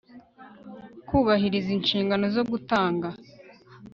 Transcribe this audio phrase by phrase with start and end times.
[1.07, 3.07] Kubahiriza inshingano zo gutanga